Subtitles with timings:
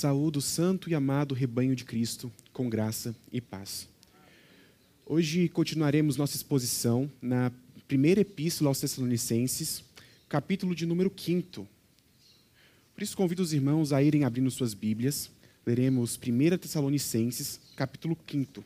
[0.00, 3.86] Saúdo o santo e amado rebanho de Cristo, com graça e paz.
[5.04, 7.52] Hoje continuaremos nossa exposição na
[7.86, 9.84] primeira epístola aos Tessalonicenses,
[10.26, 11.68] capítulo de número 5.
[12.94, 15.30] Por isso convido os irmãos a irem abrindo suas Bíblias.
[15.66, 18.64] Leremos 1 Tessalonicenses, capítulo 5.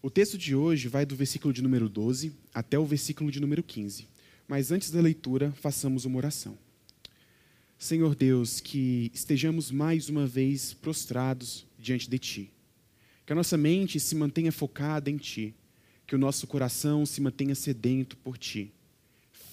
[0.00, 3.64] O texto de hoje vai do versículo de número 12 até o versículo de número
[3.64, 4.06] 15.
[4.46, 6.56] Mas antes da leitura, façamos uma oração.
[7.76, 12.52] Senhor Deus, que estejamos mais uma vez prostrados diante de Ti.
[13.26, 15.52] Que a nossa mente se mantenha focada em Ti.
[16.06, 18.72] Que o nosso coração se mantenha sedento por Ti.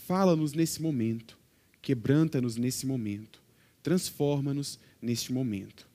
[0.06, 1.40] Fala-nos nesse momento.
[1.82, 3.42] Quebranta-nos nesse momento.
[3.82, 5.88] Transforma-nos neste momento.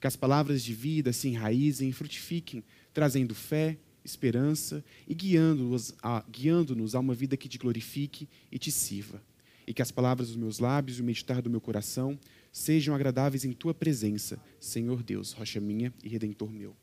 [0.00, 3.76] Que as palavras de vida se enraizem e frutifiquem, trazendo fé,
[4.10, 9.22] esperança e guiando-nos a, guiando a uma vida que te glorifique e te sirva.
[9.66, 12.18] E que as palavras dos meus lábios e o meditar do meu coração
[12.52, 16.74] sejam agradáveis em tua presença, Senhor Deus, rocha minha e redentor meu.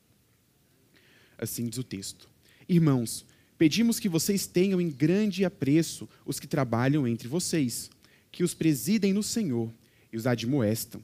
[1.37, 2.29] Assim diz o texto.
[2.67, 3.25] Irmãos,
[3.57, 7.89] pedimos que vocês tenham em grande apreço os que trabalham entre vocês,
[8.31, 9.71] que os presidem no Senhor
[10.11, 11.01] e os admoestam.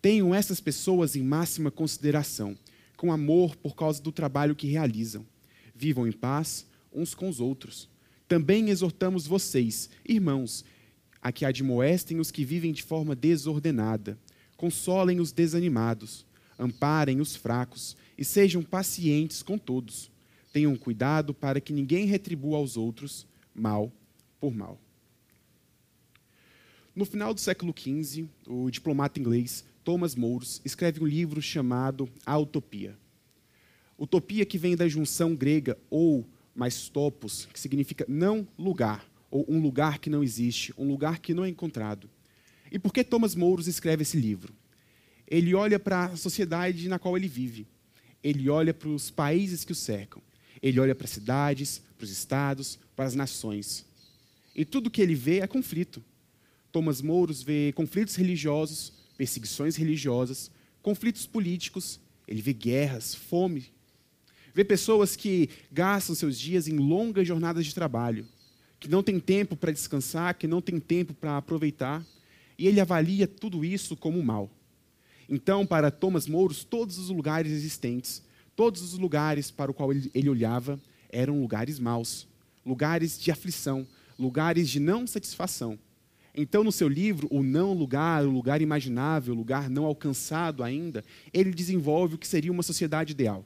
[0.00, 2.56] Tenham essas pessoas em máxima consideração,
[2.96, 5.26] com amor por causa do trabalho que realizam
[5.74, 7.88] vivam em paz uns com os outros.
[8.28, 10.64] Também exortamos vocês, irmãos,
[11.20, 14.18] a que admoestem os que vivem de forma desordenada,
[14.56, 16.24] consolem os desanimados,
[16.58, 20.10] amparem os fracos e sejam pacientes com todos.
[20.52, 23.92] Tenham cuidado para que ninguém retribua aos outros mal
[24.38, 24.78] por mal.
[26.94, 32.38] No final do século XV, o diplomata inglês Thomas Mouros escreve um livro chamado A
[32.38, 32.96] Utopia.
[33.98, 39.60] Utopia que vem da junção grega ou mais topos, que significa não lugar, ou um
[39.60, 42.08] lugar que não existe, um lugar que não é encontrado.
[42.70, 44.54] E por que Thomas Mouros escreve esse livro?
[45.26, 47.66] Ele olha para a sociedade na qual ele vive.
[48.22, 50.22] Ele olha para os países que o cercam.
[50.62, 53.84] Ele olha para as cidades, para os estados, para as nações.
[54.54, 56.02] E tudo que ele vê é conflito.
[56.70, 60.50] Thomas Mouros vê conflitos religiosos, perseguições religiosas,
[60.82, 63.72] conflitos políticos, ele vê guerras, fome,
[64.54, 68.24] Vê pessoas que gastam seus dias em longas jornadas de trabalho,
[68.78, 72.06] que não têm tempo para descansar, que não têm tempo para aproveitar,
[72.56, 74.48] e ele avalia tudo isso como mal.
[75.28, 78.22] Então, para Thomas Mouros, todos os lugares existentes,
[78.54, 82.28] todos os lugares para o qual ele olhava, eram lugares maus,
[82.64, 83.84] lugares de aflição,
[84.16, 85.76] lugares de não satisfação.
[86.32, 91.04] Então, no seu livro, O Não Lugar, o Lugar Imaginável, o Lugar Não Alcançado ainda,
[91.32, 93.44] ele desenvolve o que seria uma sociedade ideal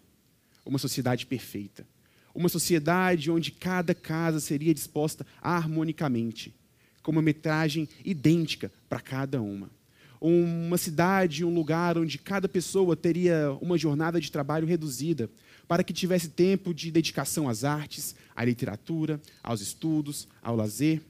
[0.69, 1.87] uma sociedade perfeita.
[2.35, 6.55] Uma sociedade onde cada casa seria disposta harmonicamente,
[7.03, 9.71] com uma metragem idêntica para cada uma.
[10.21, 15.31] Uma cidade, um lugar onde cada pessoa teria uma jornada de trabalho reduzida,
[15.67, 21.01] para que tivesse tempo de dedicação às artes, à literatura, aos estudos, ao lazer.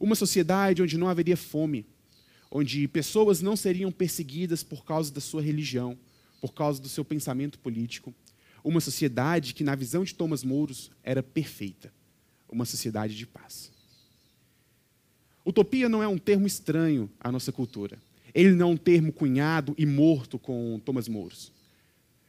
[0.00, 1.84] Uma sociedade onde não haveria fome,
[2.50, 5.98] onde pessoas não seriam perseguidas por causa da sua religião,
[6.40, 8.14] por causa do seu pensamento político
[8.66, 11.92] uma sociedade que, na visão de Thomas Mouros, era perfeita.
[12.48, 13.70] Uma sociedade de paz.
[15.44, 17.96] Utopia não é um termo estranho à nossa cultura.
[18.34, 21.52] Ele não é um termo cunhado e morto com Thomas Mouros.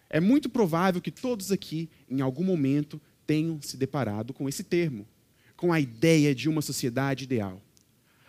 [0.09, 5.07] É muito provável que todos aqui, em algum momento, tenham se deparado com esse termo,
[5.55, 7.59] com a ideia de uma sociedade ideal.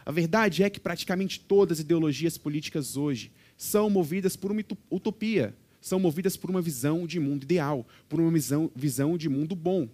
[0.04, 5.54] A verdade é que praticamente todas as ideologias políticas hoje são movidas por uma utopia,
[5.80, 9.88] são movidas por uma visão de mundo ideal, por uma visão, visão de mundo bom.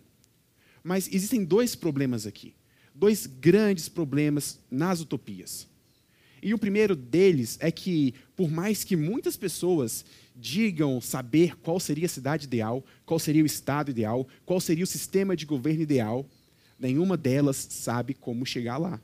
[0.83, 2.55] Mas existem dois problemas aqui,
[2.95, 5.67] dois grandes problemas nas utopias.
[6.43, 10.05] E o primeiro deles é que, por mais que muitas pessoas
[10.37, 14.87] digam saber qual seria a cidade ideal, qual seria o estado ideal, qual seria o
[14.87, 16.29] sistema de governo ideal,
[16.79, 19.01] nenhuma delas sabe como chegar lá.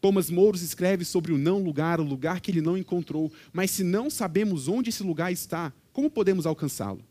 [0.00, 3.32] Thomas Mouros escreve sobre o não lugar, o lugar que ele não encontrou.
[3.52, 7.04] Mas se não sabemos onde esse lugar está, como podemos alcançá-lo?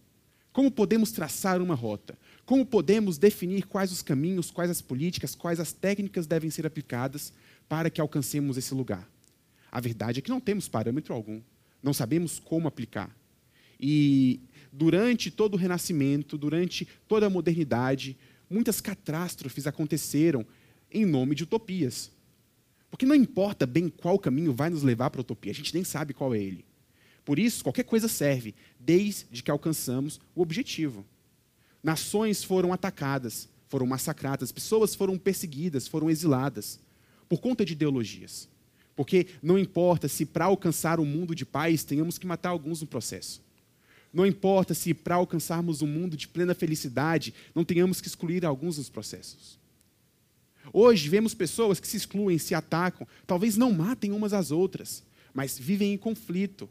[0.53, 2.17] Como podemos traçar uma rota?
[2.45, 7.33] Como podemos definir quais os caminhos, quais as políticas, quais as técnicas devem ser aplicadas
[7.67, 9.07] para que alcancemos esse lugar?
[9.71, 11.41] A verdade é que não temos parâmetro algum.
[11.83, 13.15] Não sabemos como aplicar.
[13.79, 14.39] E
[14.71, 18.17] durante todo o Renascimento, durante toda a modernidade,
[18.49, 20.45] muitas catástrofes aconteceram
[20.91, 22.11] em nome de utopias.
[22.97, 25.83] Porque não importa bem qual caminho vai nos levar para a utopia, a gente nem
[25.83, 26.65] sabe qual é ele.
[27.23, 31.05] Por isso, qualquer coisa serve, desde que alcançamos o objetivo.
[31.83, 36.79] Nações foram atacadas, foram massacradas, pessoas foram perseguidas, foram exiladas
[37.29, 38.49] por conta de ideologias.
[38.95, 42.87] Porque não importa se para alcançar um mundo de paz tenhamos que matar alguns no
[42.87, 43.43] processo.
[44.11, 48.79] Não importa se para alcançarmos um mundo de plena felicidade não tenhamos que excluir alguns
[48.79, 49.59] nos processos.
[50.73, 55.03] Hoje vemos pessoas que se excluem, se atacam, talvez não matem umas às outras,
[55.33, 56.69] mas vivem em conflito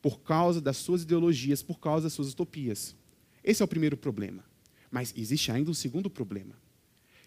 [0.00, 2.96] por causa das suas ideologias, por causa das suas utopias.
[3.44, 4.44] Esse é o primeiro problema.
[4.90, 6.54] Mas existe ainda um segundo problema.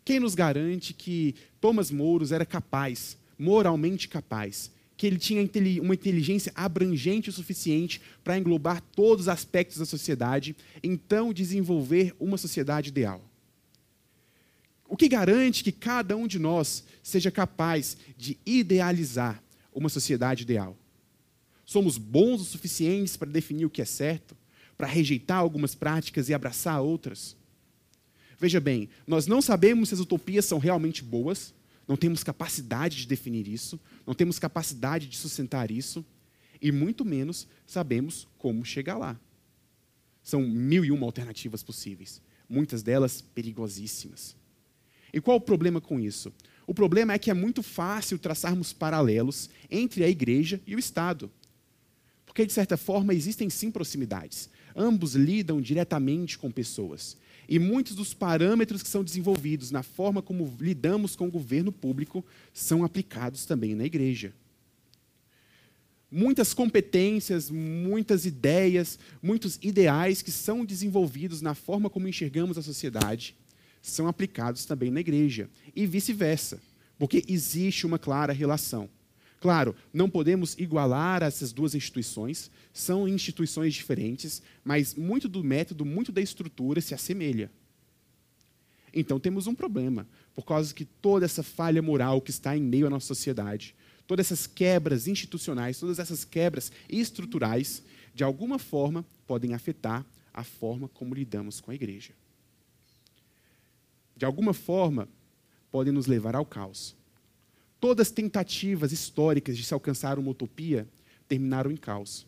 [0.03, 5.41] Quem nos garante que Thomas Mouros era capaz, moralmente capaz, que ele tinha
[5.81, 12.37] uma inteligência abrangente o suficiente para englobar todos os aspectos da sociedade, então desenvolver uma
[12.37, 13.21] sociedade ideal?
[14.87, 19.43] O que garante que cada um de nós seja capaz de idealizar
[19.73, 20.77] uma sociedade ideal?
[21.65, 24.37] Somos bons o suficientes para definir o que é certo,
[24.77, 27.35] para rejeitar algumas práticas e abraçar outras?
[28.39, 31.53] Veja bem, nós não sabemos se as utopias são realmente boas,
[31.87, 36.05] não temos capacidade de definir isso, não temos capacidade de sustentar isso,
[36.61, 39.19] e muito menos sabemos como chegar lá.
[40.21, 44.35] São mil e uma alternativas possíveis, muitas delas perigosíssimas.
[45.15, 46.29] E qual o problema com isso?
[46.67, 51.31] O problema é que é muito fácil traçarmos paralelos entre a igreja e o Estado.
[52.25, 54.49] Porque, de certa forma, existem sim proximidades.
[54.75, 57.15] Ambos lidam diretamente com pessoas.
[57.47, 62.25] E muitos dos parâmetros que são desenvolvidos na forma como lidamos com o governo público
[62.53, 64.33] são aplicados também na igreja.
[66.11, 73.33] Muitas competências, muitas ideias, muitos ideais que são desenvolvidos na forma como enxergamos a sociedade
[73.91, 75.49] são aplicados também na igreja.
[75.75, 76.61] E vice-versa,
[76.97, 78.89] porque existe uma clara relação.
[79.39, 86.11] Claro, não podemos igualar essas duas instituições, são instituições diferentes, mas muito do método, muito
[86.11, 87.51] da estrutura se assemelha.
[88.93, 92.87] Então temos um problema, por causa que toda essa falha moral que está em meio
[92.87, 93.75] à nossa sociedade,
[94.07, 97.83] todas essas quebras institucionais, todas essas quebras estruturais,
[98.15, 100.03] de alguma forma podem afetar
[100.33, 102.13] a forma como lidamos com a igreja
[104.15, 105.07] de alguma forma,
[105.71, 106.95] podem nos levar ao caos.
[107.79, 110.87] Todas as tentativas históricas de se alcançar uma utopia
[111.27, 112.25] terminaram em caos.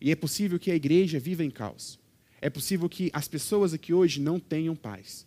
[0.00, 1.98] E é possível que a igreja viva em caos.
[2.40, 5.24] É possível que as pessoas aqui hoje não tenham paz,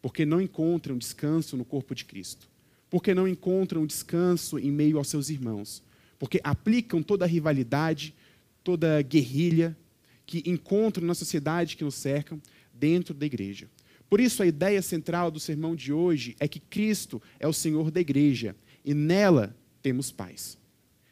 [0.00, 2.48] porque não encontram descanso no corpo de Cristo,
[2.88, 5.82] porque não encontram descanso em meio aos seus irmãos,
[6.16, 8.14] porque aplicam toda a rivalidade,
[8.62, 9.76] toda a guerrilha
[10.24, 12.40] que encontram na sociedade que nos cercam
[12.72, 13.68] dentro da igreja.
[14.14, 17.90] Por isso, a ideia central do sermão de hoje é que Cristo é o Senhor
[17.90, 20.56] da igreja e nela temos paz.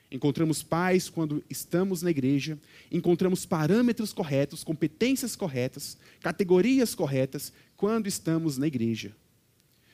[0.09, 2.57] Encontramos paz quando estamos na igreja,
[2.93, 9.17] encontramos parâmetros corretos, competências corretas, categorias corretas quando estamos na igreja.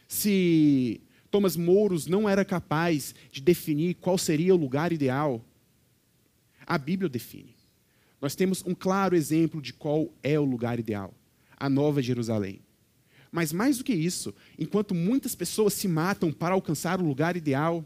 [0.06, 1.00] Se
[1.30, 5.42] Thomas Mouros não era capaz de definir qual seria o lugar ideal,
[6.66, 7.54] a Bíblia define.
[8.20, 11.14] Nós temos um claro exemplo de qual é o lugar ideal:
[11.56, 12.67] a Nova Jerusalém.
[13.30, 17.84] Mas mais do que isso, enquanto muitas pessoas se matam para alcançar o lugar ideal,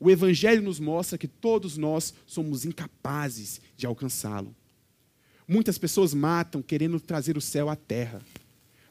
[0.00, 4.54] o Evangelho nos mostra que todos nós somos incapazes de alcançá-lo.
[5.46, 8.20] Muitas pessoas matam querendo trazer o céu à terra,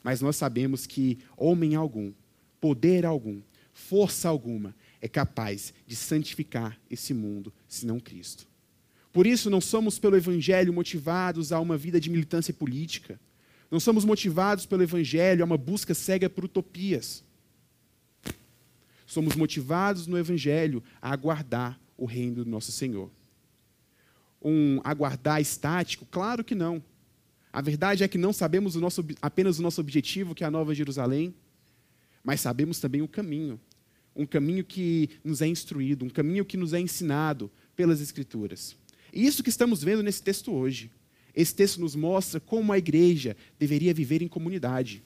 [0.04, 2.14] mas nós sabemos que homem algum,
[2.60, 3.42] poder algum,
[3.74, 8.48] força alguma é capaz de santificar esse mundo, senão Cristo.
[9.12, 13.20] Por isso, não somos pelo Evangelho motivados a uma vida de militância política
[13.72, 17.24] não somos motivados pelo Evangelho a uma busca cega por utopias.
[19.08, 23.10] Somos motivados no Evangelho a aguardar o reino do nosso Senhor.
[24.42, 26.06] Um aguardar estático?
[26.12, 26.84] Claro que não.
[27.54, 30.52] A verdade é que não sabemos o nosso, apenas o nosso objetivo, que é a
[30.52, 31.34] Nova Jerusalém,
[32.24, 33.60] mas sabemos também o caminho.
[34.14, 38.76] Um caminho que nos é instruído, um caminho que nos é ensinado pelas Escrituras.
[39.14, 40.92] E isso que estamos vendo nesse texto hoje.
[41.36, 45.02] Esse texto nos mostra como a igreja deveria viver em comunidade.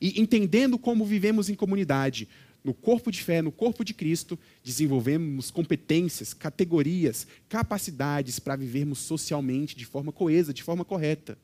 [0.00, 2.28] E entendendo como vivemos em comunidade,
[2.62, 9.76] no corpo de fé, no corpo de Cristo, desenvolvemos competências, categorias, capacidades para vivermos socialmente
[9.76, 11.38] de forma coesa, de forma correta.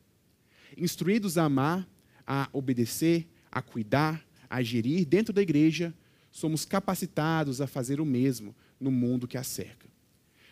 [0.76, 1.88] Instruídos a amar,
[2.26, 5.94] a obedecer, a cuidar, a gerir dentro da igreja,
[6.30, 9.86] somos capacitados a fazer o mesmo no mundo que a cerca.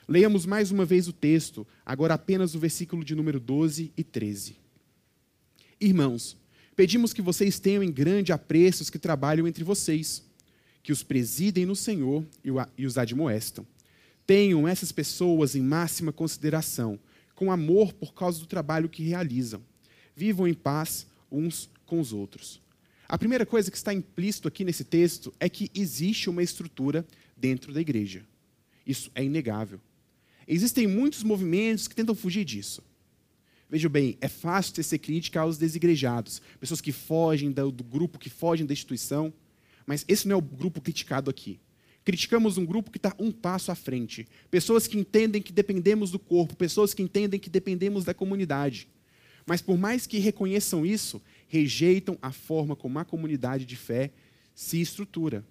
[0.06, 4.56] Leiamos mais uma vez o texto, agora apenas o versículo de número 12 e 13.
[5.80, 6.37] Irmãos,
[6.76, 10.23] pedimos que vocês tenham em grande apreço os que trabalham entre vocês,
[10.82, 12.23] que os presidem no Senhor
[12.76, 13.66] e os admoestam.
[14.26, 16.99] Tenham essas pessoas em máxima consideração,
[17.34, 19.62] com amor por causa do trabalho que realizam.
[20.14, 22.61] Vivam em paz uns com os outros.
[23.08, 27.73] A primeira coisa que está implícito aqui nesse texto é que existe uma estrutura dentro
[27.73, 28.23] da igreja.
[28.87, 29.80] Isso é inegável.
[30.46, 32.82] Existem muitos movimentos que tentam fugir disso.
[33.68, 38.66] Veja bem, é fácil tecer crítica aos desigrejados, pessoas que fogem do grupo, que fogem
[38.66, 39.32] da instituição,
[39.86, 41.58] mas esse não é o grupo criticado aqui.
[42.04, 44.28] Criticamos um grupo que está um passo à frente.
[44.50, 48.88] Pessoas que entendem que dependemos do corpo, pessoas que entendem que dependemos da comunidade.
[49.46, 54.10] Mas por mais que reconheçam isso, rejeitam a forma como a comunidade de fé
[54.54, 55.44] se estrutura.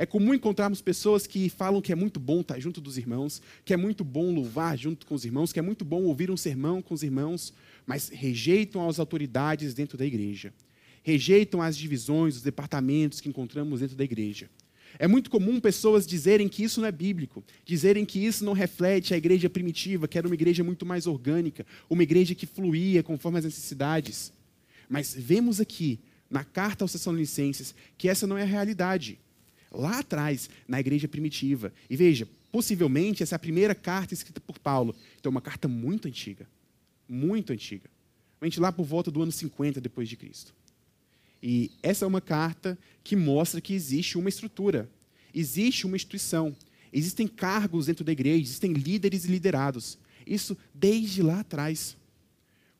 [0.00, 3.74] É comum encontrarmos pessoas que falam que é muito bom estar junto dos irmãos, que
[3.74, 6.80] é muito bom louvar junto com os irmãos, que é muito bom ouvir um sermão
[6.80, 7.52] com os irmãos,
[7.86, 10.54] mas rejeitam as autoridades dentro da igreja.
[11.02, 14.48] Rejeitam as divisões, os departamentos que encontramos dentro da igreja.
[14.98, 19.12] É muito comum pessoas dizerem que isso não é bíblico, dizerem que isso não reflete
[19.12, 23.36] a igreja primitiva, que era uma igreja muito mais orgânica, uma igreja que fluía conforme
[23.36, 24.32] as necessidades.
[24.88, 29.18] Mas vemos aqui, na carta aos Tessalonicenses, que essa não é a realidade.
[29.70, 31.72] Lá atrás, na igreja primitiva.
[31.88, 34.94] E veja, possivelmente essa é a primeira carta escrita por Paulo.
[35.18, 36.48] Então, é uma carta muito antiga.
[37.08, 37.88] Muito antiga.
[38.40, 40.54] A gente lá por volta do ano 50 depois de Cristo.
[41.42, 44.90] E essa é uma carta que mostra que existe uma estrutura,
[45.34, 46.54] existe uma instituição,
[46.92, 49.98] existem cargos dentro da igreja, existem líderes e liderados.
[50.26, 51.96] Isso desde lá atrás.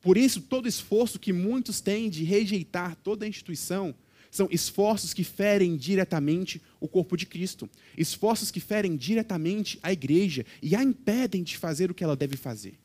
[0.00, 3.94] Por isso, todo esforço que muitos têm de rejeitar toda a instituição
[4.30, 7.68] são esforços que ferem diretamente o corpo de Cristo,
[7.99, 12.37] esforços que ferem diretamente a igreja e a impedem de fazer o que ela deve
[12.37, 12.78] fazer,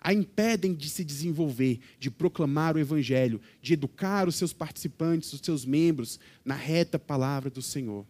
[0.00, 5.40] a impedem de se desenvolver, de proclamar o Evangelho, de educar os seus participantes, os
[5.40, 8.04] seus membros, na reta palavra do Senhor.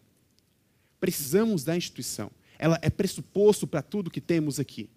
[0.99, 4.89] Precisamos da instituição, ela é pressuposto para tudo que temos aqui.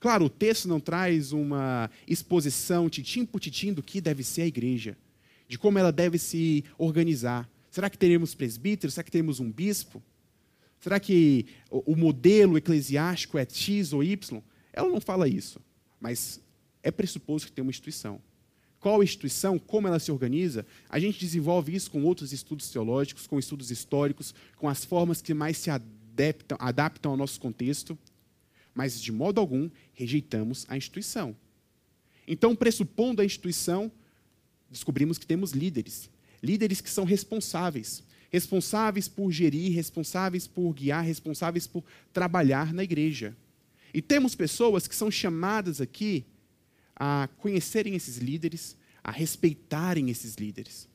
[0.00, 4.46] Claro, o texto não traz uma exposição titim por titim do que deve ser a
[4.46, 4.96] igreja,
[5.48, 7.48] de como ela deve se organizar.
[7.70, 8.94] Será que teremos presbíteros?
[8.94, 10.02] Será que teremos um bispo?
[10.78, 14.40] Será que o modelo eclesiástico é X ou Y?
[14.72, 15.60] Ela não fala isso,
[16.00, 16.40] mas
[16.82, 18.20] é pressuposto que tem uma instituição.
[18.78, 23.36] Qual instituição, como ela se organiza, a gente desenvolve isso com outros estudos teológicos, com
[23.38, 27.98] estudos históricos, com as formas que mais se adaptam, adaptam ao nosso contexto
[28.78, 31.34] mas de modo algum rejeitamos a instituição.
[32.28, 33.90] Então, pressupondo a instituição,
[34.70, 36.10] descobrimos que temos líderes.
[36.42, 38.02] Líderes que são responsáveis.
[38.30, 43.36] Responsáveis por gerir, responsáveis por guiar, responsáveis por trabalhar na igreja.
[43.92, 46.24] E temos pessoas que são chamadas aqui
[46.94, 50.88] a conhecerem esses líderes, a respeitarem esses líderes.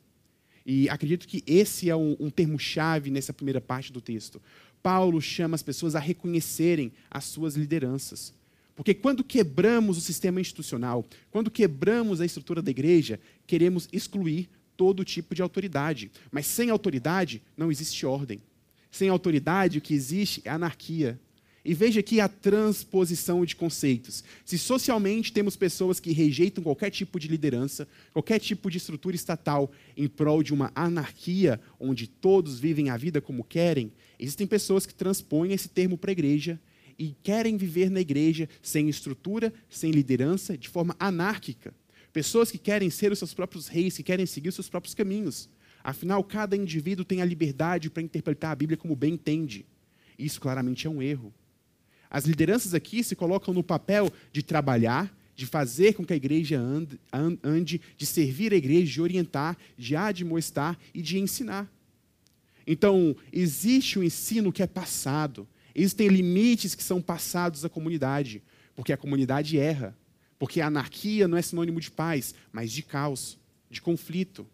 [0.64, 4.40] E acredito que esse é um, um termo-chave nessa primeira parte do texto.
[4.82, 8.32] Paulo chama as pessoas a reconhecerem as suas lideranças.
[8.76, 15.04] Porque quando quebramos o sistema institucional, quando quebramos a estrutura da igreja, queremos excluir todo
[15.04, 16.10] tipo de autoridade.
[16.30, 18.40] Mas sem autoridade não existe ordem.
[18.90, 21.18] Sem autoridade, o que existe é anarquia.
[21.64, 24.22] E veja aqui a transposição de conceitos.
[24.44, 29.72] Se socialmente temos pessoas que rejeitam qualquer tipo de liderança, qualquer tipo de estrutura estatal
[29.96, 34.94] em prol de uma anarquia onde todos vivem a vida como querem, existem pessoas que
[34.94, 36.60] transpõem esse termo para a igreja
[36.98, 41.74] e querem viver na igreja sem estrutura, sem liderança, de forma anárquica.
[42.12, 45.48] Pessoas que querem ser os seus próprios reis, que querem seguir os seus próprios caminhos.
[45.82, 49.66] Afinal, cada indivíduo tem a liberdade para interpretar a Bíblia como bem entende.
[50.18, 51.34] Isso claramente é um erro.
[52.08, 56.60] As lideranças aqui se colocam no papel de trabalhar, de fazer com que a igreja
[56.60, 61.68] ande, de servir a igreja, de orientar, de admoestar e de ensinar.
[62.64, 68.42] Então, existe o ensino que é passado, existem limites que são passados à comunidade,
[68.76, 69.96] porque a comunidade erra,
[70.38, 73.38] porque a anarquia não é sinônimo de paz, mas de caos,
[73.70, 74.46] de conflito.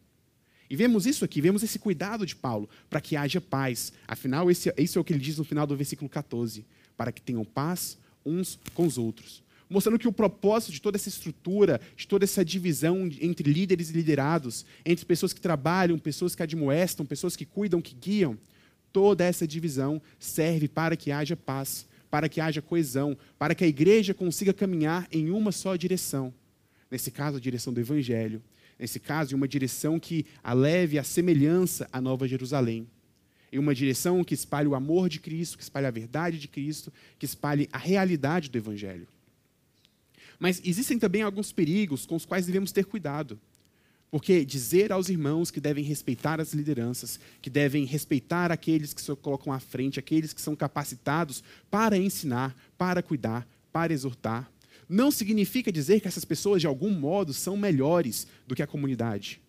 [0.70, 3.92] E vemos isso aqui, vemos esse cuidado de Paulo para que haja paz.
[4.06, 6.64] Afinal, esse, é o que ele diz no final do versículo 14
[6.96, 9.42] para que tenham paz uns com os outros.
[9.68, 13.92] Mostrando que o propósito de toda essa estrutura, de toda essa divisão entre líderes e
[13.92, 18.36] liderados, entre pessoas que trabalham, pessoas que admoestam, pessoas que cuidam, que guiam,
[18.92, 23.68] toda essa divisão serve para que haja paz, para que haja coesão, para que a
[23.68, 26.32] igreja consiga caminhar em uma só direção.
[26.90, 28.42] Nesse caso, a direção do Evangelho.
[28.78, 32.87] Nesse caso, em uma direção que a leve à semelhança à Nova Jerusalém
[33.52, 36.92] em uma direção que espalhe o amor de Cristo, que espalhe a verdade de Cristo,
[37.18, 39.09] que espalhe a realidade do Evangelho.
[40.38, 43.38] Mas existem também alguns perigos com os quais devemos ter cuidado.
[44.11, 49.14] Porque dizer aos irmãos que devem respeitar as lideranças, que devem respeitar aqueles que se
[49.17, 54.50] colocam à frente, aqueles que são capacitados para ensinar, para cuidar, para exortar,
[54.88, 59.40] não significa dizer que essas pessoas, de algum modo, são melhores do que a comunidade.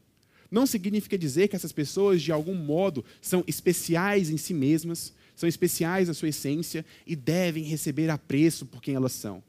[0.51, 5.48] não significa dizer que essas pessoas, de algum modo, são especiais em si mesmas, são
[5.48, 9.41] especiais na sua essência e devem receber apreço por quem elas são.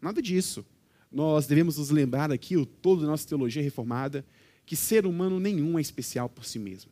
[0.00, 0.64] Nada disso.
[1.10, 4.24] Nós devemos nos lembrar aqui, o todo da nossa teologia reformada,
[4.64, 6.90] que ser humano nenhum é especial por si mesmo.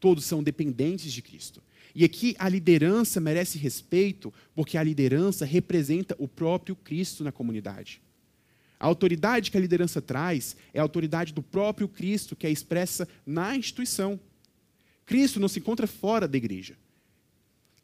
[0.00, 1.62] Todos são dependentes de Cristo.
[1.94, 8.02] E aqui a liderança merece respeito, porque a liderança representa o próprio Cristo na comunidade.
[8.80, 13.08] A autoridade que a liderança traz é a autoridade do próprio Cristo, que é expressa
[13.24, 14.18] na instituição.
[15.06, 16.76] Cristo não se encontra fora da igreja.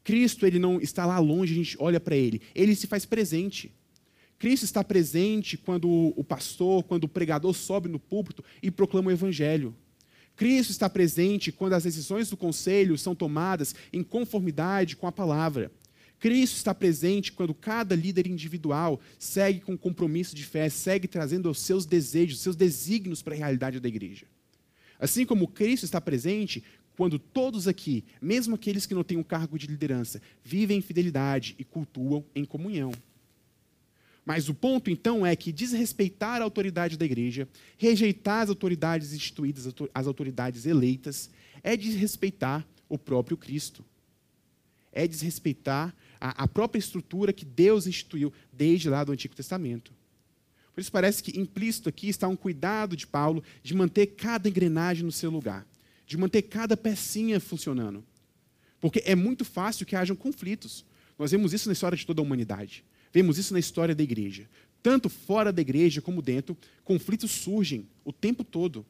[0.03, 2.43] Cristo ele não está lá longe, a gente olha para ele.
[2.55, 3.73] Ele se faz presente.
[4.41, 9.13] Cristo está presente quando o pastor, quando o pregador sobe no púlpito e proclama o
[9.13, 9.77] evangelho.
[10.35, 15.71] Cristo está presente quando as decisões do conselho são tomadas em conformidade com a palavra.
[16.19, 21.61] Cristo está presente quando cada líder individual segue com compromisso de fé, segue trazendo os
[21.61, 24.25] seus desejos, seus desígnios para a realidade da igreja.
[24.99, 26.65] Assim como Cristo está presente
[26.97, 31.55] quando todos aqui, mesmo aqueles que não têm um cargo de liderança, vivem em fidelidade
[31.59, 32.91] e cultuam em comunhão.
[34.25, 37.49] Mas o ponto, então, é que desrespeitar a autoridade da igreja,
[37.79, 41.31] rejeitar as autoridades instituídas, as autoridades eleitas,
[41.63, 43.85] é desrespeitar o próprio Cristo.
[44.93, 49.93] É desrespeitar a, a própria estrutura que Deus instituiu desde lá do Antigo Testamento.
[50.75, 55.05] Por isso parece que implícito aqui está um cuidado de Paulo de manter cada engrenagem
[55.05, 55.67] no seu lugar,
[56.07, 58.05] de manter cada pecinha funcionando.
[58.81, 60.85] Porque é muito fácil que hajam conflitos.
[61.19, 62.85] Nós vemos isso na história de toda a humanidade.
[63.13, 64.49] Vemos isso na história da igreja.
[64.83, 68.87] Tanto fora da igreja como dentro, conflitos surgem o tempo todo.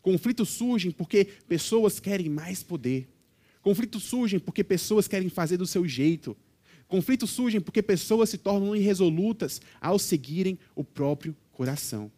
[0.00, 3.08] Conflitos surgem porque pessoas querem mais poder.
[3.62, 6.36] Conflitos surgem porque pessoas querem fazer do seu jeito.
[6.86, 12.12] Conflitos surgem porque pessoas se tornam irresolutas ao seguirem o próprio coração.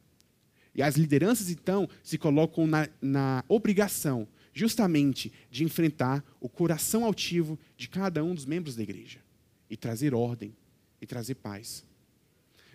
[0.75, 7.59] E as lideranças, então, se colocam na, na obrigação, justamente, de enfrentar o coração altivo
[7.77, 9.21] de cada um dos membros da igreja
[9.71, 10.53] e trazer ordem
[11.07, 11.85] e trazer paz.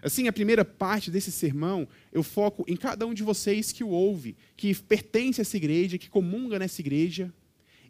[0.02, 3.90] Assim, a primeira parte desse sermão, eu foco em cada um de vocês que o
[3.90, 7.32] ouve, que pertence a essa igreja, que comunga nessa igreja,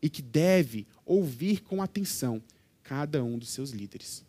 [0.02, 2.42] e que deve ouvir com atenção
[2.84, 4.26] cada um dos seus líderes.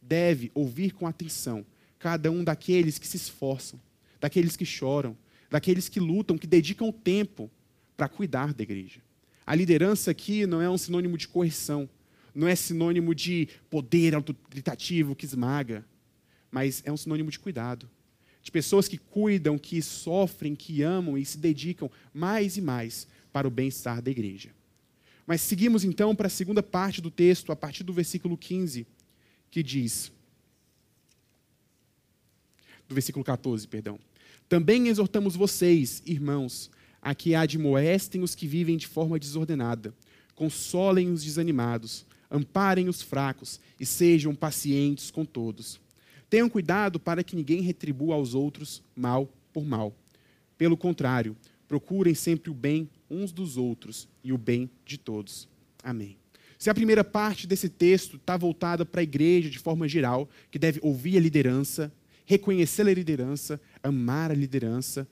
[0.00, 1.66] Deve ouvir com atenção
[1.98, 3.78] cada um daqueles que se esforçam,
[4.18, 5.16] daqueles que choram,
[5.50, 7.50] daqueles que lutam, que dedicam tempo
[7.96, 9.00] para cuidar da igreja.
[9.44, 11.88] A liderança aqui não é um sinônimo de correção,
[12.34, 15.84] não é sinônimo de poder autoritativo que esmaga,
[16.50, 17.88] mas é um sinônimo de cuidado.
[18.42, 23.46] De pessoas que cuidam, que sofrem, que amam e se dedicam mais e mais para
[23.46, 24.50] o bem-estar da igreja.
[25.26, 28.86] Mas seguimos então para a segunda parte do texto, a partir do versículo 15,
[29.50, 30.10] que diz:
[32.88, 33.98] do versículo 14, perdão.
[34.48, 39.94] Também exortamos vocês, irmãos, a que admoestem os que vivem de forma desordenada,
[40.34, 45.80] consolem os desanimados, amparem os fracos e sejam pacientes com todos.
[46.28, 49.94] Tenham cuidado para que ninguém retribua aos outros mal por mal.
[50.56, 55.48] Pelo contrário, procurem sempre o bem uns dos outros e o bem de todos.
[55.82, 56.16] Amém.
[56.58, 60.58] Se a primeira parte desse texto está voltada para a igreja de forma geral, que
[60.58, 61.92] deve ouvir a liderança,
[62.26, 65.08] reconhecer a liderança, amar a liderança,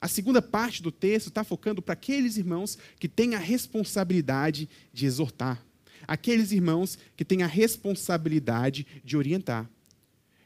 [0.00, 5.06] a segunda parte do texto está focando para aqueles irmãos que têm a responsabilidade de
[5.06, 5.64] exortar,
[6.08, 9.68] aqueles irmãos que têm a responsabilidade de orientar.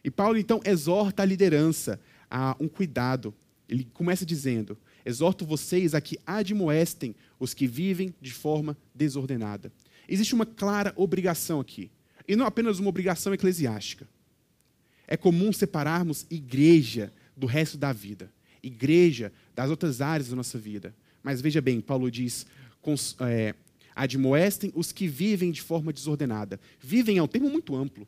[0.03, 3.33] E Paulo então exorta a liderança a um cuidado.
[3.69, 9.73] Ele começa dizendo: Exorto vocês a que admoestem os que vivem de forma desordenada.
[10.09, 11.91] Existe uma clara obrigação aqui,
[12.27, 14.09] e não apenas uma obrigação eclesiástica.
[15.07, 20.95] É comum separarmos igreja do resto da vida, igreja das outras áreas da nossa vida.
[21.23, 22.47] Mas veja bem, Paulo diz:
[23.21, 23.55] é,
[23.95, 26.61] admoestem os que vivem de forma desordenada.
[26.81, 28.07] Vivem é um termo muito amplo.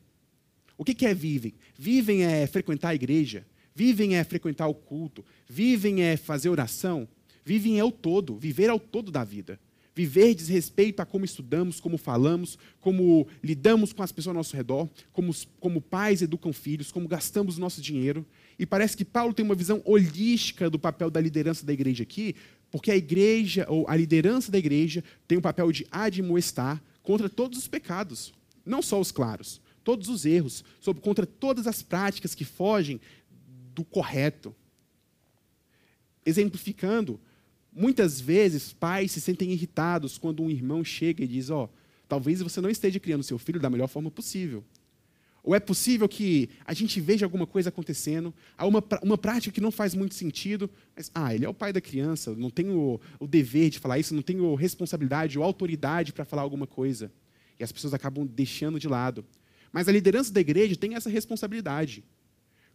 [0.76, 1.54] O que é vivem?
[1.78, 7.08] Vivem é frequentar a igreja, Vivem é frequentar o culto, vivem é fazer oração,
[7.44, 9.58] vivem é o todo, viver é o todo da vida.
[9.96, 14.56] Viver diz respeito a como estudamos, como falamos, como lidamos com as pessoas ao nosso
[14.56, 18.26] redor, como, como pais educam filhos, como gastamos nosso dinheiro.
[18.58, 22.34] E parece que Paulo tem uma visão holística do papel da liderança da igreja aqui,
[22.74, 27.56] porque a igreja, ou a liderança da igreja, tem o papel de admoestar contra todos
[27.56, 28.34] os pecados,
[28.66, 33.00] não só os claros, todos os erros, sobre, contra todas as práticas que fogem
[33.72, 34.52] do correto.
[36.26, 37.20] Exemplificando,
[37.72, 41.68] muitas vezes pais se sentem irritados quando um irmão chega e diz: Ó, oh,
[42.08, 44.64] talvez você não esteja criando seu filho da melhor forma possível.
[45.44, 49.60] Ou é possível que a gente veja alguma coisa acontecendo, há uma, uma prática que
[49.60, 53.00] não faz muito sentido, mas, ah, ele é o pai da criança, não tenho o,
[53.20, 57.12] o dever de falar isso, não tenho responsabilidade ou autoridade para falar alguma coisa.
[57.60, 59.22] E as pessoas acabam deixando de lado.
[59.70, 62.02] Mas a liderança da igreja tem essa responsabilidade.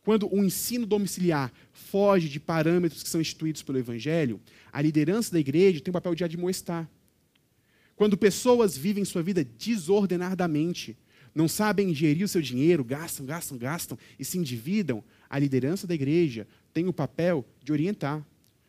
[0.04, 4.40] Quando o ensino domiciliar foge de parâmetros que são instituídos pelo Evangelho,
[4.72, 6.88] a liderança da igreja tem o papel de admoestar.
[7.96, 10.96] Quando pessoas vivem sua vida desordenadamente,
[11.40, 15.96] não sabem gerir o seu dinheiro, gastam, gastam, gastam e se endividam, a liderança da
[15.96, 18.22] igreja tem o papel de orientar.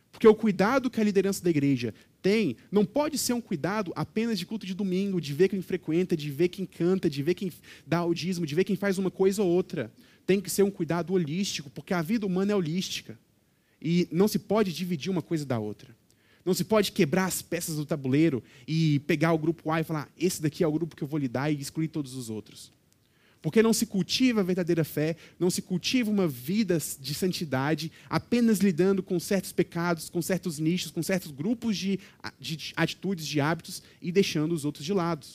[0.09, 4.39] Porque o cuidado que a liderança da igreja tem não pode ser um cuidado apenas
[4.39, 7.51] de culto de domingo, de ver quem frequenta, de ver quem canta, de ver quem
[7.85, 9.91] dá o dízimo, de ver quem faz uma coisa ou outra.
[10.25, 13.19] Tem que ser um cuidado holístico, porque a vida humana é holística.
[13.81, 15.93] E não se pode dividir uma coisa da outra.
[16.45, 20.09] Não se pode quebrar as peças do tabuleiro e pegar o grupo A e falar:
[20.17, 22.71] esse daqui é o grupo que eu vou lidar e excluir todos os outros.
[23.41, 28.59] Porque não se cultiva a verdadeira fé, não se cultiva uma vida de santidade apenas
[28.59, 31.99] lidando com certos pecados, com certos nichos, com certos grupos de,
[32.39, 35.25] de atitudes, de hábitos e deixando os outros de lado.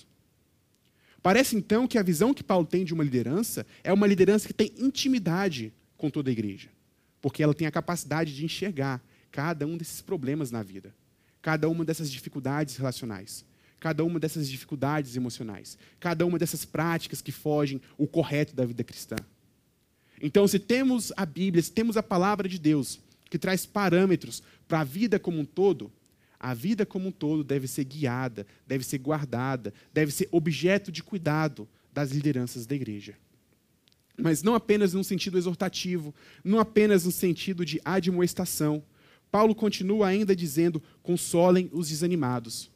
[1.20, 4.54] Parece então que a visão que Paulo tem de uma liderança é uma liderança que
[4.54, 6.68] tem intimidade com toda a igreja,
[7.20, 9.02] porque ela tem a capacidade de enxergar
[9.36, 10.94] cada um desses problemas na vida,
[11.42, 13.44] cada uma dessas dificuldades relacionais,
[13.78, 18.82] cada uma dessas dificuldades emocionais, cada uma dessas práticas que fogem o correto da vida
[18.82, 19.16] cristã.
[20.22, 24.80] Então, se temos a Bíblia, se temos a palavra de Deus, que traz parâmetros para
[24.80, 25.92] a vida como um todo,
[26.40, 31.02] a vida como um todo deve ser guiada, deve ser guardada, deve ser objeto de
[31.02, 33.18] cuidado das lideranças da igreja.
[34.16, 38.82] Mas não apenas num sentido exortativo, não apenas no sentido de admoestação,
[39.30, 42.70] Paulo continua ainda dizendo: consolem os desanimados.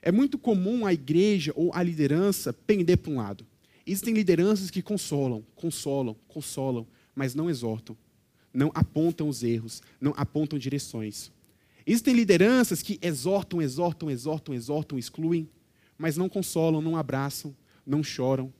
[0.00, 3.46] É muito comum a igreja ou a liderança pender para um lado.
[3.86, 7.96] Existem lideranças que consolam, consolam, consolam, mas não exortam,
[8.52, 11.30] não apontam os erros, não apontam direções.
[11.86, 15.48] Existem lideranças que exortam, exortam, exortam, exortam, excluem,
[15.98, 17.54] mas não consolam, não abraçam,
[17.86, 18.52] não choram.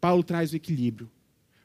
[0.00, 1.10] Paulo traz o equilíbrio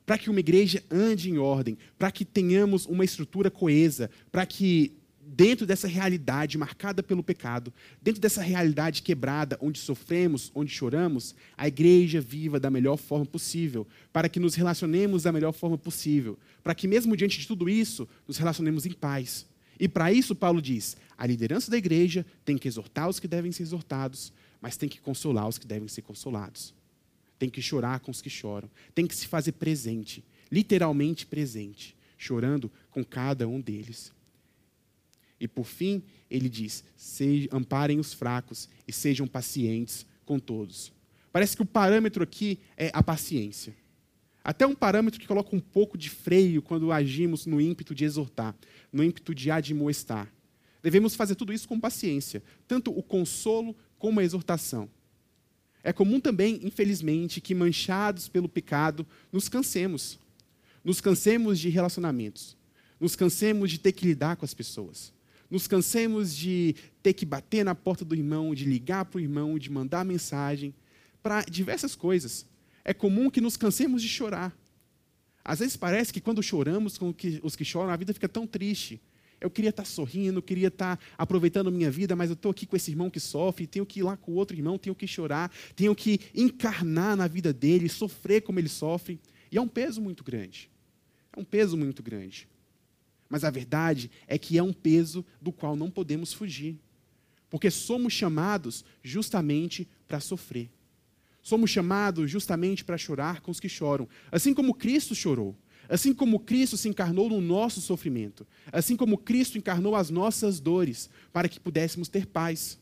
[0.06, 4.94] para que uma igreja ande em ordem, para que tenhamos uma estrutura coesa, para que
[5.26, 11.68] dentro dessa realidade marcada pelo pecado, dentro dessa realidade quebrada, onde sofremos, onde choramos, a
[11.68, 16.76] igreja viva da melhor forma possível, para que nos relacionemos da melhor forma possível, para
[16.76, 19.48] que mesmo diante de tudo isso, nos relacionemos em paz.
[19.80, 23.52] E para isso, Paulo diz: a liderança da igreja tem que exortar os que devem
[23.52, 26.74] ser exortados, mas tem que consolar os que devem ser consolados
[27.44, 32.72] tem que chorar com os que choram, tem que se fazer presente, literalmente presente, chorando
[32.90, 34.14] com cada um deles.
[35.42, 36.86] E por fim, ele diz:
[37.52, 40.94] amparem os fracos e sejam pacientes com todos.
[41.34, 43.76] Parece que o parâmetro aqui é a paciência.
[44.42, 48.56] Até um parâmetro que coloca um pouco de freio quando agimos no ímpeto de exortar,
[48.90, 50.32] no ímpeto de admoestar.
[50.82, 54.90] Devemos fazer tudo isso com paciência, tanto o consolo como a exortação.
[55.84, 60.18] É comum também, infelizmente, que manchados pelo pecado, nos cansemos.
[60.84, 62.56] Nos cansemos de relacionamentos.
[63.00, 65.12] Nos cansemos de ter que lidar com as pessoas.
[65.50, 69.60] Nos cansemos de ter que bater na porta do irmão, de ligar para o irmão,
[69.60, 70.74] de mandar mensagem,
[71.22, 72.46] para diversas coisas.
[72.86, 74.56] É comum que nos cansemos de chorar.
[75.44, 79.02] Às vezes parece que quando choramos com os que choram, a vida fica tão triste.
[79.44, 82.78] Eu queria estar sorrindo, queria estar aproveitando a minha vida, mas eu estou aqui com
[82.78, 85.52] esse irmão que sofre, tenho que ir lá com o outro irmão, tenho que chorar,
[85.76, 89.20] tenho que encarnar na vida dele, sofrer como ele sofre.
[89.52, 90.72] E é um peso muito grande.
[91.36, 92.48] É um peso muito grande.
[93.28, 96.80] Mas a verdade é que é um peso do qual não podemos fugir.
[97.50, 100.72] Porque somos chamados justamente para sofrer.
[101.42, 104.08] Somos chamados justamente para chorar com os que choram.
[104.32, 105.54] Assim como Cristo chorou.
[105.90, 111.10] Assim como Cristo se encarnou no nosso sofrimento, assim como Cristo encarnou as nossas dores,
[111.32, 112.80] para que pudéssemos ter paz.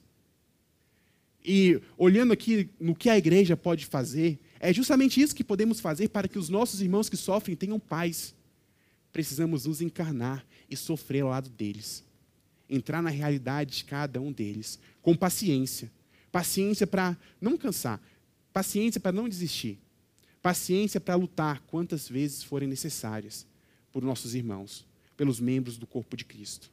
[1.43, 6.09] E olhando aqui no que a igreja pode fazer, é justamente isso que podemos fazer
[6.09, 8.35] para que os nossos irmãos que sofrem tenham paz.
[9.11, 12.03] Precisamos nos encarnar e sofrer ao lado deles.
[12.69, 15.91] Entrar na realidade de cada um deles, com paciência.
[16.31, 17.99] Paciência para não cansar,
[18.53, 19.77] paciência para não desistir,
[20.41, 23.45] Paciência para lutar quantas vezes forem necessárias
[23.91, 26.71] por nossos irmãos, pelos membros do corpo de Cristo.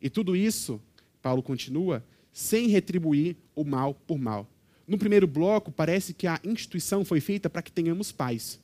[0.00, 0.80] E tudo isso,
[1.22, 4.48] Paulo continua, sem retribuir o mal por mal.
[4.86, 8.60] No primeiro bloco, parece que a instituição foi feita para que tenhamos paz.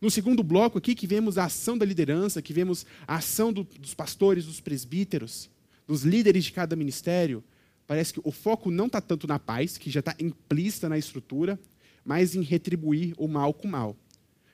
[0.00, 3.64] No segundo bloco, aqui, que vemos a ação da liderança, que vemos a ação do,
[3.64, 5.48] dos pastores, dos presbíteros,
[5.86, 7.42] dos líderes de cada ministério,
[7.86, 11.58] parece que o foco não está tanto na paz, que já está implícita na estrutura,
[12.04, 13.96] mas em retribuir o mal com o mal.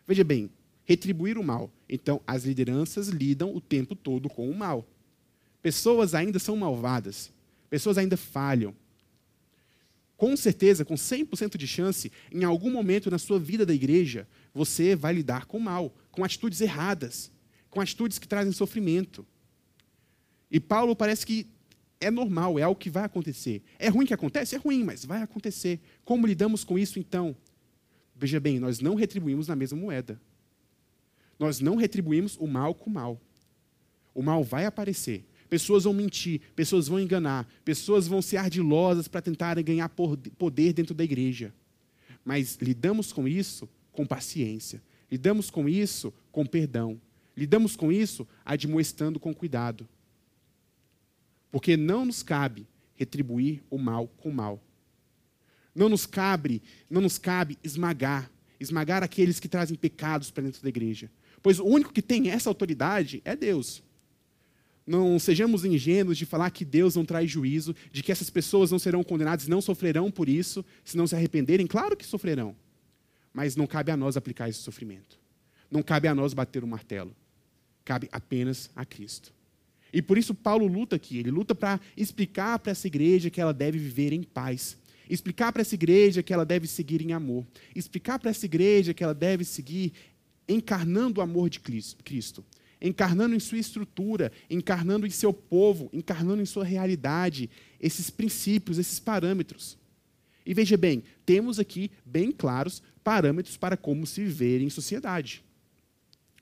[0.06, 0.50] Veja bem,
[0.84, 1.70] retribuir o mal.
[1.88, 4.86] Então, as lideranças lidam o tempo todo com o mal.
[5.62, 7.32] Pessoas ainda são malvadas.
[7.68, 8.74] Pessoas ainda falham.
[10.16, 14.94] Com certeza, com 100% de chance, em algum momento na sua vida da igreja, você
[14.94, 17.32] vai lidar com o mal, com atitudes erradas,
[17.70, 19.26] com atitudes que trazem sofrimento.
[20.50, 21.46] E Paulo parece que
[22.00, 23.62] é normal, é algo que vai acontecer.
[23.78, 24.56] É ruim que acontece?
[24.56, 25.78] É ruim, mas vai acontecer.
[26.04, 27.36] Como lidamos com isso então?
[28.16, 30.20] Veja bem, nós não retribuímos na mesma moeda.
[31.38, 33.20] Nós não retribuímos o mal com o mal.
[34.14, 35.24] O mal vai aparecer.
[35.48, 40.94] Pessoas vão mentir, pessoas vão enganar, pessoas vão ser ardilosas para tentarem ganhar poder dentro
[40.94, 41.52] da igreja.
[42.24, 44.82] Mas lidamos com isso com paciência.
[45.10, 47.00] Lidamos com isso com perdão.
[47.36, 49.88] Lidamos com isso admoestando com cuidado.
[51.50, 54.62] Porque não nos cabe retribuir o mal com o mal.
[55.74, 60.68] Não nos cabe, não nos cabe esmagar, esmagar aqueles que trazem pecados para dentro da
[60.68, 61.10] igreja.
[61.42, 63.82] Pois o único que tem essa autoridade é Deus.
[64.86, 68.78] Não sejamos ingênuos de falar que Deus não traz juízo, de que essas pessoas não
[68.78, 71.66] serão condenadas, não sofrerão por isso, se não se arrependerem.
[71.66, 72.56] Claro que sofrerão.
[73.32, 75.18] Mas não cabe a nós aplicar esse sofrimento.
[75.70, 77.14] Não cabe a nós bater o martelo.
[77.84, 79.32] Cabe apenas a Cristo.
[79.92, 81.18] E por isso Paulo luta aqui.
[81.18, 84.76] Ele luta para explicar para essa igreja que ela deve viver em paz.
[85.08, 87.44] Explicar para essa igreja que ela deve seguir em amor.
[87.74, 89.92] Explicar para essa igreja que ela deve seguir
[90.48, 92.44] encarnando o amor de Cristo.
[92.80, 98.98] Encarnando em sua estrutura, encarnando em seu povo, encarnando em sua realidade, esses princípios, esses
[98.98, 99.76] parâmetros.
[100.46, 105.44] E veja bem, temos aqui bem claros parâmetros para como se viver em sociedade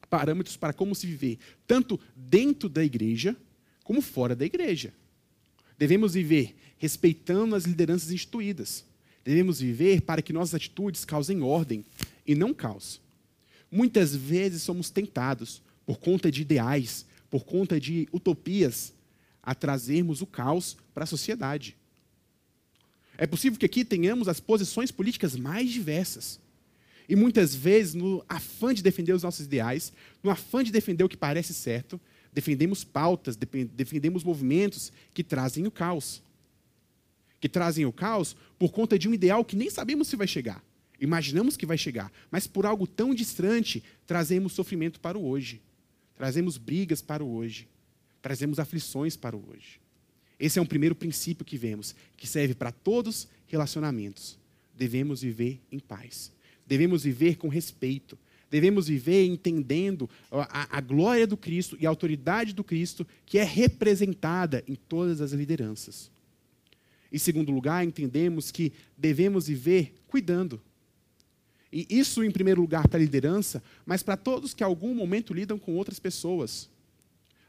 [0.09, 3.37] parâmetros para como se viver, tanto dentro da igreja
[3.85, 4.93] como fora da igreja.
[5.79, 8.85] Devemos viver respeitando as lideranças instituídas.
[9.25, 11.85] Devemos viver para que nossas atitudes causem ordem
[12.27, 13.01] e não caos.
[13.71, 18.93] Muitas vezes somos tentados, por conta de ideais, por conta de utopias,
[19.43, 21.77] a trazermos o caos para a sociedade.
[23.17, 26.39] É possível que aqui tenhamos as posições políticas mais diversas.
[27.09, 29.93] E muitas vezes, no afã de defender os nossos ideais,
[30.23, 31.99] no afã de defender o que parece certo,
[32.31, 36.23] defendemos pautas, defendemos movimentos que trazem o caos.
[37.41, 40.63] Que trazem o caos por conta de um ideal que nem sabemos se vai chegar.
[41.01, 45.63] Imaginamos que vai chegar, mas por algo tão distante, trazemos sofrimento para o hoje.
[46.15, 47.67] Trazemos brigas para o hoje.
[48.21, 49.81] Trazemos aflições para o hoje.
[50.39, 54.37] Esse é um primeiro princípio que vemos, que serve para todos relacionamentos.
[54.77, 56.37] Devemos viver em paz
[56.69, 58.19] devemos viver com respeito,
[58.51, 63.45] devemos viver entendendo a, a, glória do Cristo e a autoridade do Cristo que é
[63.45, 66.11] representada em todas as lideranças.
[67.11, 70.61] Em segundo lugar, entendemos que devemos viver cuidando.
[71.73, 75.35] E isso, em primeiro lugar, para a liderança, mas para todos que, em algum momento,
[75.35, 76.69] lidam com outras pessoas.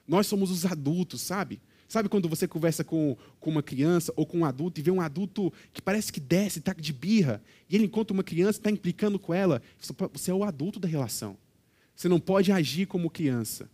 [0.07, 1.61] Nós somos os adultos, sabe?
[1.89, 5.01] Sabe quando você conversa com, com uma criança ou com um adulto e vê um
[5.01, 9.17] adulto que parece que desce, está de birra, e ele encontra uma criança está implicando
[9.17, 9.59] com ela?
[10.13, 11.35] Você é o adulto da relação.
[11.95, 13.67] Você não pode agir como criança.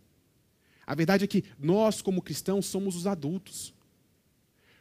[0.87, 3.73] A verdade é que nós, como cristãos, somos os adultos.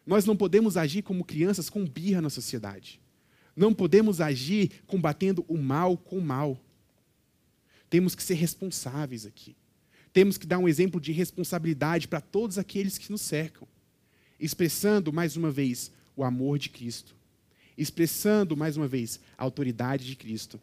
[0.06, 3.00] Nós não podemos agir como crianças com birra na sociedade.
[3.56, 6.56] Não podemos agir combatendo o mal com o mal.
[7.90, 9.56] Temos que ser responsáveis aqui
[10.14, 13.66] temos que dar um exemplo de responsabilidade para todos aqueles que nos cercam,
[14.38, 17.16] expressando, mais uma vez, o amor de Cristo,
[17.76, 20.60] expressando, mais uma vez, a autoridade de Cristo,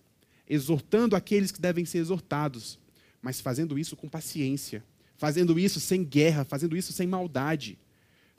[0.49, 2.79] exortando aqueles que devem ser exortados,
[3.21, 4.81] mas fazendo isso com paciência,
[5.17, 7.77] fazendo isso sem guerra, fazendo isso sem maldade,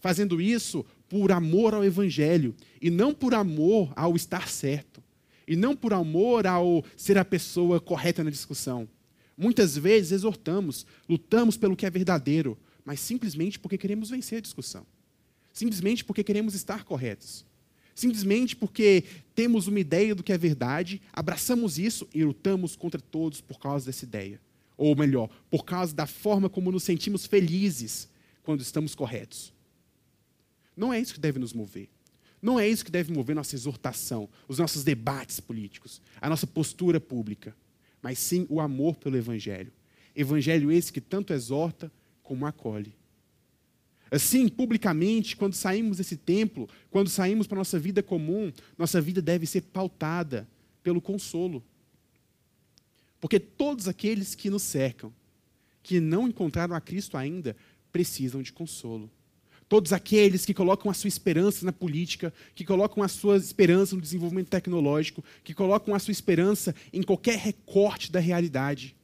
[0.00, 5.02] fazendo isso por amor ao Evangelho e não por amor ao estar certo,
[5.46, 8.88] e não por amor ao ser a pessoa correta na discussão
[9.42, 14.86] Muitas vezes exortamos, lutamos pelo que é verdadeiro, mas simplesmente porque queremos vencer a discussão.
[15.52, 17.44] Simplesmente porque queremos estar corretos.
[17.92, 19.02] Simplesmente porque
[19.34, 23.84] temos uma ideia do que é verdade, abraçamos isso e lutamos contra todos por causa
[23.84, 24.40] dessa ideia.
[24.76, 28.08] Ou melhor, por causa da forma como nos sentimos felizes
[28.44, 29.52] quando estamos corretos.
[30.76, 31.88] Não é isso que deve nos mover.
[32.40, 37.00] Não é isso que deve mover nossa exortação, os nossos debates políticos, a nossa postura
[37.00, 37.56] pública
[38.02, 39.72] mas sim o amor pelo Evangelho.
[40.14, 41.90] Evangelho esse que tanto exorta
[42.22, 42.94] como acolhe.
[44.10, 49.22] Assim, publicamente, quando saímos desse templo, quando saímos para a nossa vida comum, nossa vida
[49.22, 50.46] deve ser pautada
[50.82, 51.64] pelo consolo.
[53.18, 55.14] Porque todos aqueles que nos cercam,
[55.82, 57.56] que não encontraram a Cristo ainda,
[57.90, 59.10] precisam de consolo.
[59.72, 64.02] Todos aqueles que colocam a sua esperança na política, que colocam a sua esperança no
[64.02, 68.94] desenvolvimento tecnológico, que colocam a sua esperança em qualquer recorte da realidade,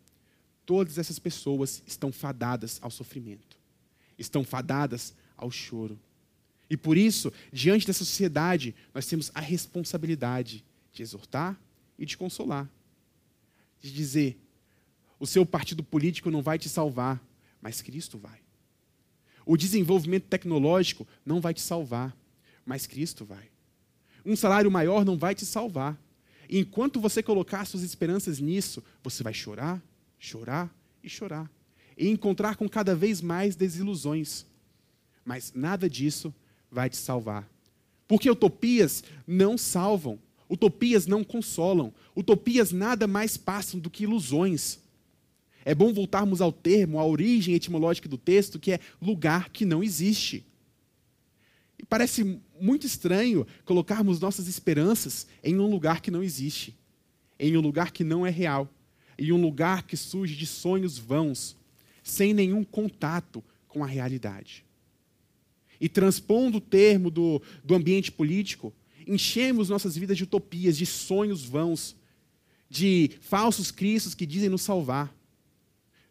[0.67, 3.57] todas essas pessoas estão fadadas ao sofrimento,
[4.19, 5.99] estão fadadas ao choro.
[6.69, 11.59] E por isso, diante dessa sociedade, nós temos a responsabilidade de exortar
[11.99, 12.69] e de consolar,
[13.81, 14.39] de dizer:
[15.19, 17.19] o seu partido político não vai te salvar,
[17.59, 18.48] mas Cristo vai.
[19.49, 22.15] O desenvolvimento tecnológico não vai te salvar,
[22.67, 23.49] mas Cristo vai.
[24.23, 25.99] Um salário maior não vai te salvar.
[26.51, 29.83] E enquanto você colocar suas esperanças nisso, você vai chorar,
[30.19, 30.71] chorar
[31.03, 31.51] e chorar.
[31.97, 34.45] E encontrar com cada vez mais desilusões.
[35.25, 36.35] Mas nada disso
[36.71, 37.49] vai te salvar.
[38.07, 44.79] Porque utopias não salvam, utopias não consolam, utopias nada mais passam do que ilusões.
[45.69, 49.83] É bom voltarmos ao termo, à origem etimológica do texto, que é lugar que não
[49.83, 50.43] existe.
[51.79, 56.75] E parece muito estranho colocarmos nossas esperanças em um lugar que não existe,
[57.39, 58.67] em um lugar que não é real,
[59.19, 61.55] em um lugar que surge de sonhos vãos,
[62.03, 64.65] sem nenhum contato com a realidade.
[65.79, 68.73] E transpondo o termo do, do ambiente político,
[69.07, 71.95] enchemos nossas vidas de utopias, de sonhos vãos,
[72.71, 75.18] de falsos cristos que dizem nos salvar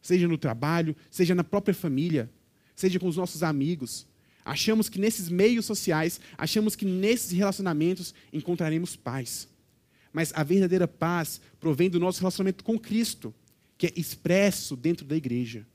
[0.07, 2.31] seja no trabalho, seja na própria família,
[2.73, 4.07] seja com os nossos amigos.
[4.45, 9.49] Achamos que nesses meios sociais, achamos que nesses relacionamentos encontraremos paz.
[10.13, 13.35] Mas a verdadeira paz provém do nosso relacionamento com Cristo,
[13.77, 15.67] que é expresso dentro da igreja,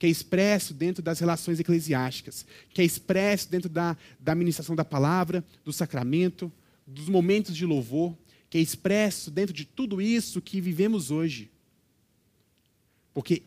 [0.00, 4.84] que é expresso dentro das relações eclesiásticas, que é expresso dentro da, da administração da
[4.84, 6.52] palavra, do sacramento,
[6.84, 8.18] dos momentos de louvor,
[8.50, 11.52] que é expresso dentro de tudo isso que vivemos hoje.
[13.14, 13.44] Porque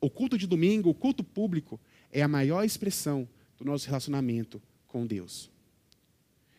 [0.00, 1.78] o culto de domingo, o culto público,
[2.10, 5.50] é a maior expressão do nosso relacionamento com Deus.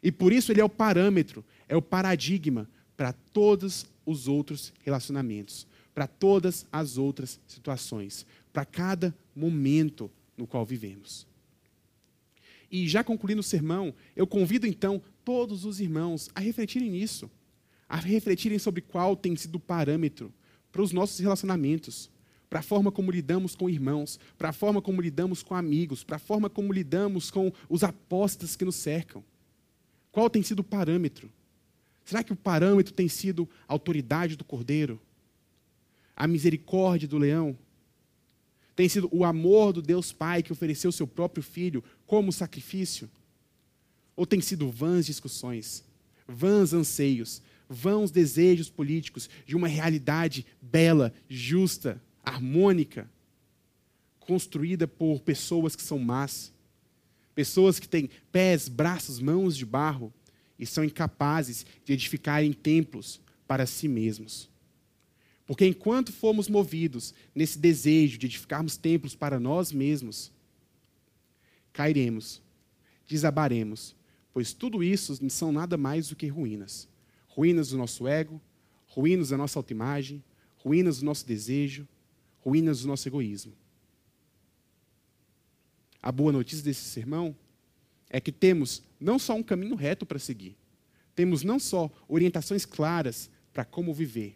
[0.04, 5.68] E por isso ele é o parâmetro, é o paradigma para todos os outros relacionamentos,
[5.94, 11.28] para todas as outras situações, para cada momento no qual vivemos.
[12.72, 17.30] E já concluindo o sermão, eu convido então todos os irmãos a refletirem nisso,
[17.88, 20.34] a refletirem sobre qual tem sido o parâmetro
[20.72, 22.10] para os nossos relacionamentos,
[22.52, 26.18] para a forma como lidamos com irmãos, para a forma como lidamos com amigos, para
[26.18, 29.24] a forma como lidamos com os apóstolos que nos cercam.
[30.12, 31.32] Qual tem sido o parâmetro?
[32.04, 35.00] Será que o parâmetro tem sido a autoridade do cordeiro?
[36.14, 37.58] A misericórdia do leão?
[38.76, 43.10] Tem sido o amor do Deus Pai que ofereceu seu próprio filho como sacrifício?
[44.14, 45.86] Ou tem sido vãs discussões,
[46.28, 52.02] vãs anseios, vãos desejos políticos de uma realidade bela, justa,
[52.42, 53.08] harmônica,
[54.20, 56.52] construída por pessoas que são más,
[57.36, 60.12] pessoas que têm pés, braços, mãos de barro
[60.58, 64.50] e são incapazes de edificarem templos para si mesmos.
[65.46, 70.32] Porque enquanto formos movidos nesse desejo de edificarmos templos para nós mesmos,
[71.74, 72.42] cairemos,
[73.08, 73.96] desabaremos,
[74.34, 76.88] pois tudo isso não são nada mais do que ruínas.
[77.28, 78.42] Ruínas do nosso ego,
[78.88, 80.24] ruínas da nossa autoimagem,
[80.64, 81.88] ruínas do nosso desejo,
[82.44, 83.54] ruínas do nosso egoísmo.
[86.02, 87.36] A boa notícia desse sermão
[88.10, 90.58] é que temos não só um caminho reto para seguir,
[91.16, 94.36] temos não só orientações claras para como viver,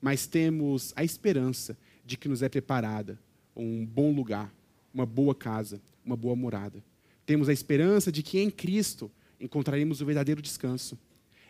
[0.00, 3.18] mas temos a esperança de que nos é preparada
[3.54, 4.52] um bom lugar,
[4.92, 6.82] uma boa casa, uma boa morada.
[7.24, 10.98] Temos a esperança de que em Cristo encontraremos o verdadeiro descanso.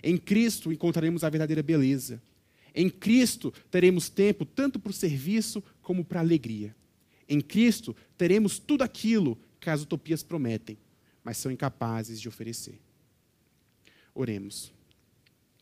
[0.03, 2.21] Em Cristo encontraremos a verdadeira beleza.
[2.75, 6.75] Em Cristo teremos tempo tanto para o serviço como para alegria.
[7.29, 10.79] Em Cristo teremos tudo aquilo que as utopias prometem,
[11.25, 12.79] mas são incapazes de oferecer.
[14.15, 14.73] Oremos.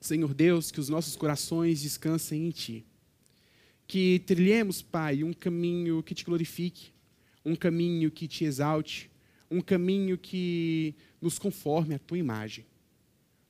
[0.01, 2.85] Senhor Deus, que os nossos corações descansem em Ti.
[3.87, 6.93] Que trilhemos, Pai, um caminho que te glorifique,
[7.45, 9.11] um caminho que te exalte,
[9.51, 12.65] um caminho que nos conforme à Tua imagem.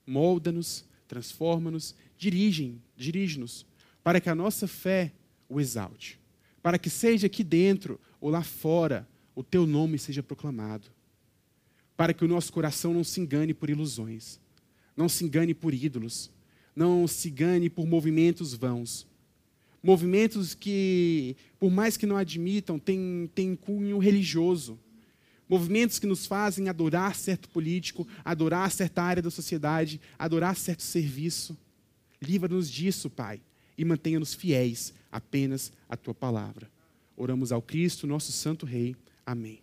[0.07, 3.65] Molda-nos, transforma-nos, dirige-nos,
[4.03, 5.13] para que a nossa fé
[5.49, 6.20] o exalte
[6.63, 10.89] para que seja aqui dentro ou lá fora o teu nome seja proclamado.
[11.97, 14.41] Para que o nosso coração não se engane por ilusões,
[14.97, 16.31] não se engane por ídolos,
[16.75, 19.07] não se engane por movimentos vãos.
[19.83, 24.79] Movimentos que, por mais que não admitam, têm, cunho religioso.
[25.49, 31.57] Movimentos que nos fazem adorar certo político, adorar certa área da sociedade, adorar certo serviço.
[32.21, 33.41] Livra-nos disso, Pai,
[33.77, 36.71] e mantenha-nos fiéis apenas a tua palavra.
[37.17, 38.97] Oramos ao Cristo, nosso Santo Rei.
[39.27, 39.61] Amém.